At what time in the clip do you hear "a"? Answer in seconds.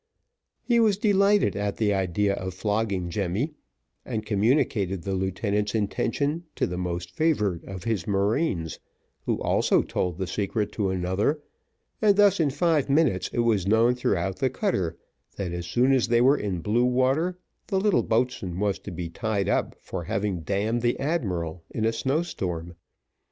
21.85-21.93